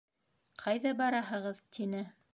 [0.63, 2.07] —Ҡайҙа бараһығыҙ?— тине.